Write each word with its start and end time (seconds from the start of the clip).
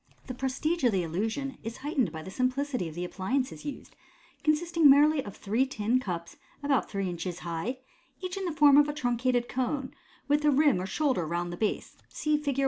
The 0.25 0.33
prestige 0.33 0.83
of 0.83 0.91
the 0.93 1.03
illusion 1.03 1.59
is 1.61 1.77
heightened 1.85 2.11
by 2.11 2.23
the 2.23 2.31
simplicity 2.31 2.89
of 2.89 2.95
the 2.95 3.05
appliances 3.05 3.65
used, 3.65 3.95
consisting 4.43 4.89
merely 4.89 5.23
of 5.23 5.37
three 5.37 5.63
tin 5.67 5.99
cups 5.99 6.37
about 6.63 6.89
three 6.89 7.07
inches 7.07 7.37
high, 7.45 7.77
each 8.19 8.35
in 8.35 8.45
the 8.45 8.51
form 8.51 8.77
of 8.77 8.89
a 8.89 8.93
truncated 8.93 9.47
cone, 9.47 9.93
with 10.27 10.43
a 10.43 10.49
rim 10.49 10.81
or 10.81 10.87
shoulder 10.87 11.27
round 11.27 11.53
the 11.53 11.55
base 11.55 11.97
(see 12.09 12.35
Fig. 12.35 12.59